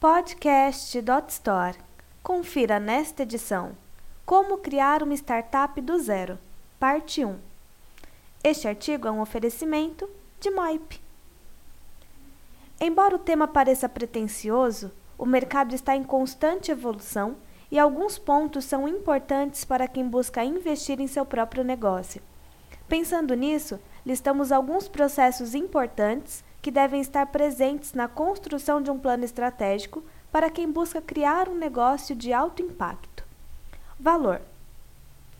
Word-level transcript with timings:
Podcast.store. 0.00 1.76
Confira 2.22 2.80
nesta 2.80 3.22
edição 3.22 3.76
Como 4.24 4.56
criar 4.56 5.02
uma 5.02 5.12
startup 5.12 5.78
do 5.78 5.98
zero, 5.98 6.38
parte 6.78 7.22
1. 7.22 7.36
Este 8.42 8.66
artigo 8.66 9.06
é 9.06 9.10
um 9.10 9.20
oferecimento 9.20 10.08
de 10.40 10.50
Moip. 10.50 10.98
Embora 12.80 13.14
o 13.14 13.18
tema 13.18 13.46
pareça 13.46 13.90
pretensioso, 13.90 14.90
o 15.18 15.26
mercado 15.26 15.74
está 15.74 15.94
em 15.94 16.02
constante 16.02 16.70
evolução 16.70 17.36
e 17.70 17.78
alguns 17.78 18.18
pontos 18.18 18.64
são 18.64 18.88
importantes 18.88 19.66
para 19.66 19.86
quem 19.86 20.08
busca 20.08 20.42
investir 20.42 20.98
em 20.98 21.06
seu 21.06 21.26
próprio 21.26 21.62
negócio. 21.62 22.22
Pensando 22.88 23.34
nisso, 23.34 23.78
listamos 24.06 24.50
alguns 24.50 24.88
processos 24.88 25.54
importantes 25.54 26.42
que 26.62 26.70
devem 26.70 27.00
estar 27.00 27.26
presentes 27.26 27.94
na 27.94 28.06
construção 28.06 28.82
de 28.82 28.90
um 28.90 28.98
plano 28.98 29.24
estratégico 29.24 30.04
para 30.30 30.50
quem 30.50 30.70
busca 30.70 31.00
criar 31.00 31.48
um 31.48 31.54
negócio 31.54 32.14
de 32.14 32.32
alto 32.32 32.62
impacto. 32.62 33.24
Valor: 33.98 34.42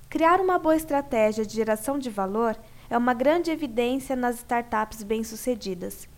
Criar 0.09 0.41
uma 0.41 0.59
boa 0.59 0.77
estratégia 0.77 1.45
de 1.45 1.55
geração 1.55 1.99
de 1.99 2.11
valor 2.11 2.57
é 2.89 2.97
uma 2.99 3.15
grande 3.15 3.51
evidência 3.51 4.17
nas 4.17 4.37
startups 4.37 5.03
bem-sucedidas. 5.03 6.09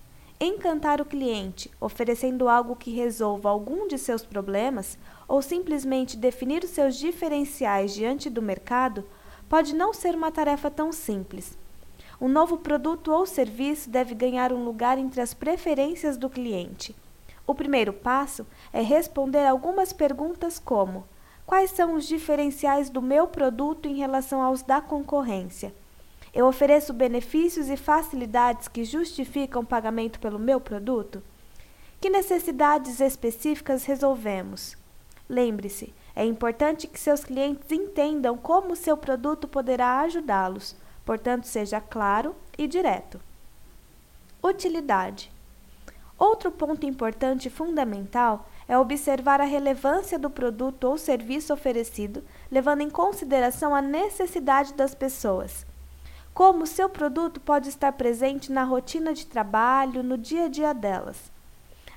Encantar 0.40 1.00
o 1.00 1.04
cliente, 1.04 1.70
oferecendo 1.80 2.48
algo 2.48 2.74
que 2.74 2.90
resolva 2.90 3.48
algum 3.48 3.86
de 3.86 3.96
seus 3.98 4.24
problemas, 4.24 4.98
ou 5.28 5.40
simplesmente 5.40 6.16
definir 6.16 6.64
os 6.64 6.70
seus 6.70 6.96
diferenciais 6.96 7.94
diante 7.94 8.28
do 8.28 8.42
mercado, 8.42 9.04
pode 9.48 9.74
não 9.74 9.92
ser 9.92 10.16
uma 10.16 10.32
tarefa 10.32 10.70
tão 10.70 10.90
simples 10.90 11.56
um 12.22 12.28
novo 12.28 12.56
produto 12.58 13.10
ou 13.10 13.26
serviço 13.26 13.90
deve 13.90 14.14
ganhar 14.14 14.52
um 14.52 14.64
lugar 14.64 14.96
entre 14.96 15.20
as 15.20 15.34
preferências 15.34 16.16
do 16.16 16.30
cliente. 16.30 16.94
O 17.44 17.52
primeiro 17.52 17.92
passo 17.92 18.46
é 18.72 18.80
responder 18.80 19.44
algumas 19.44 19.92
perguntas 19.92 20.56
como: 20.56 21.04
quais 21.44 21.72
são 21.72 21.94
os 21.94 22.06
diferenciais 22.06 22.88
do 22.88 23.02
meu 23.02 23.26
produto 23.26 23.88
em 23.88 23.96
relação 23.96 24.40
aos 24.40 24.62
da 24.62 24.80
concorrência? 24.80 25.74
Eu 26.32 26.46
ofereço 26.46 26.92
benefícios 26.92 27.68
e 27.68 27.76
facilidades 27.76 28.68
que 28.68 28.84
justificam 28.84 29.62
o 29.62 29.66
pagamento 29.66 30.20
pelo 30.20 30.38
meu 30.38 30.60
produto? 30.60 31.20
Que 32.00 32.08
necessidades 32.08 33.00
específicas 33.00 33.84
resolvemos? 33.84 34.76
Lembre-se, 35.28 35.92
é 36.14 36.24
importante 36.24 36.86
que 36.86 37.00
seus 37.00 37.24
clientes 37.24 37.72
entendam 37.72 38.38
como 38.38 38.76
seu 38.76 38.96
produto 38.96 39.48
poderá 39.48 39.98
ajudá-los 40.02 40.76
portanto, 41.04 41.44
seja 41.44 41.80
claro 41.80 42.34
e 42.56 42.66
direto. 42.66 43.20
Utilidade. 44.42 45.30
Outro 46.18 46.50
ponto 46.52 46.86
importante 46.86 47.48
e 47.48 47.50
fundamental 47.50 48.48
é 48.68 48.78
observar 48.78 49.40
a 49.40 49.44
relevância 49.44 50.18
do 50.18 50.30
produto 50.30 50.84
ou 50.84 50.96
serviço 50.96 51.52
oferecido, 51.52 52.22
levando 52.50 52.80
em 52.80 52.90
consideração 52.90 53.74
a 53.74 53.82
necessidade 53.82 54.72
das 54.74 54.94
pessoas. 54.94 55.66
Como 56.32 56.66
seu 56.66 56.88
produto 56.88 57.40
pode 57.40 57.68
estar 57.68 57.92
presente 57.92 58.50
na 58.50 58.64
rotina 58.64 59.12
de 59.12 59.26
trabalho, 59.26 60.02
no 60.02 60.16
dia 60.16 60.44
a 60.44 60.48
dia 60.48 60.72
delas. 60.72 61.30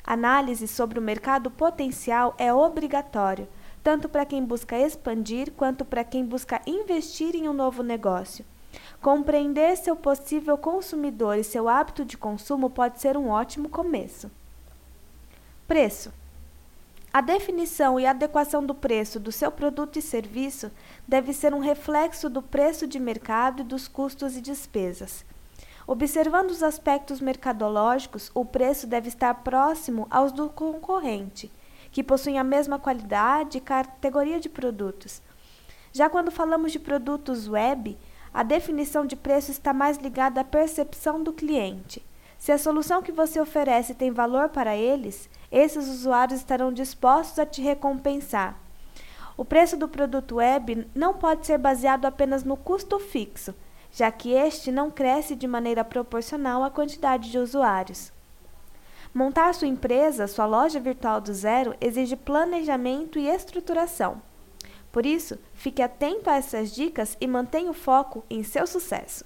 Análise 0.03 0.67
sobre 0.67 0.99
o 0.99 1.01
mercado 1.01 1.49
potencial 1.49 2.35
é 2.37 2.53
obrigatório, 2.53 3.47
tanto 3.83 4.09
para 4.09 4.25
quem 4.25 4.43
busca 4.43 4.77
expandir 4.77 5.51
quanto 5.51 5.85
para 5.85 6.03
quem 6.03 6.25
busca 6.25 6.61
investir 6.67 7.35
em 7.35 7.47
um 7.47 7.53
novo 7.53 7.81
negócio. 7.81 8.43
Compreender 9.01 9.77
seu 9.77 9.95
possível 9.95 10.57
consumidor 10.57 11.37
e 11.37 11.43
seu 11.43 11.69
hábito 11.69 12.03
de 12.03 12.17
consumo 12.17 12.69
pode 12.69 12.99
ser 12.99 13.17
um 13.17 13.29
ótimo 13.29 13.69
começo. 13.69 14.31
Preço: 15.67 16.11
A 17.13 17.21
definição 17.21 17.99
e 17.99 18.05
adequação 18.05 18.65
do 18.65 18.73
preço 18.73 19.19
do 19.19 19.31
seu 19.31 19.51
produto 19.51 19.97
e 19.97 20.01
serviço 20.01 20.71
deve 21.07 21.33
ser 21.33 21.53
um 21.53 21.59
reflexo 21.59 22.29
do 22.29 22.41
preço 22.41 22.87
de 22.87 22.99
mercado 22.99 23.61
e 23.61 23.65
dos 23.65 23.87
custos 23.87 24.35
e 24.35 24.41
despesas. 24.41 25.25
Observando 25.87 26.49
os 26.49 26.63
aspectos 26.63 27.21
mercadológicos, 27.21 28.31
o 28.33 28.43
preço 28.43 28.87
deve 28.87 29.07
estar 29.07 29.33
próximo 29.43 30.07
aos 30.09 30.31
do 30.31 30.49
concorrente, 30.49 31.51
que 31.91 32.03
possuem 32.03 32.39
a 32.39 32.43
mesma 32.43 32.79
qualidade 32.79 33.59
e 33.59 33.61
categoria 33.61 34.39
de 34.39 34.49
produtos. 34.49 35.21
Já 35.93 36.09
quando 36.09 36.31
falamos 36.31 36.71
de 36.71 36.79
produtos 36.79 37.47
web, 37.47 37.97
a 38.35 38.43
definição 38.43 39.05
de 39.05 39.15
preço 39.15 39.49
está 39.49 39.71
mais 39.71 39.97
ligada 39.97 40.41
à 40.41 40.43
percepção 40.43 41.23
do 41.23 41.31
cliente. 41.31 42.05
Se 42.37 42.51
a 42.51 42.57
solução 42.57 43.01
que 43.01 43.13
você 43.13 43.39
oferece 43.39 43.95
tem 43.95 44.11
valor 44.11 44.49
para 44.49 44.75
eles, 44.75 45.29
esses 45.49 45.87
usuários 45.87 46.41
estarão 46.41 46.73
dispostos 46.73 47.39
a 47.39 47.45
te 47.45 47.61
recompensar. 47.61 48.59
O 49.37 49.45
preço 49.45 49.77
do 49.77 49.87
produto 49.87 50.35
web 50.35 50.85
não 50.93 51.13
pode 51.13 51.45
ser 51.45 51.57
baseado 51.57 52.03
apenas 52.03 52.43
no 52.43 52.57
custo 52.57 52.99
fixo, 52.99 53.55
já 53.89 54.11
que 54.11 54.33
este 54.33 54.69
não 54.69 54.91
cresce 54.91 55.33
de 55.33 55.47
maneira 55.47 55.85
proporcional 55.85 56.61
à 56.61 56.69
quantidade 56.69 57.31
de 57.31 57.37
usuários. 57.37 58.11
Montar 59.13 59.55
sua 59.55 59.69
empresa, 59.69 60.27
sua 60.27 60.45
loja 60.45 60.77
virtual 60.77 61.21
do 61.21 61.33
zero, 61.33 61.73
exige 61.79 62.17
planejamento 62.17 63.17
e 63.17 63.29
estruturação. 63.29 64.21
Por 64.95 65.05
isso, 65.05 65.37
fique 65.53 65.81
atento 65.81 66.29
a 66.29 66.37
essas 66.37 66.73
dicas 66.73 67.17
e 67.19 67.27
mantenha 67.27 67.69
o 67.69 67.73
foco 67.73 68.23
em 68.29 68.43
seu 68.43 68.65
sucesso. 68.65 69.25